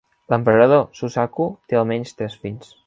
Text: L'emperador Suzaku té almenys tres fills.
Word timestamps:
L'emperador 0.33 0.81
Suzaku 1.01 1.47
té 1.71 1.81
almenys 1.83 2.19
tres 2.21 2.43
fills. 2.47 2.79